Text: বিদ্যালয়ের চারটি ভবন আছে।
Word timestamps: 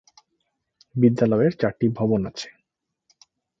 বিদ্যালয়ের 0.95 1.53
চারটি 1.57 1.87
ভবন 1.89 2.21
আছে। 2.25 2.49